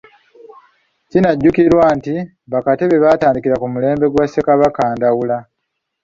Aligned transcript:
Kinajjukirwa 1.09 1.85
nti 1.97 2.15
bakatebe 2.51 2.95
baatandikira 3.03 3.55
ku 3.61 3.67
mulembe 3.73 4.05
gwa 4.09 4.25
Ssekabaka 4.27 4.83
Ndawula. 4.95 5.37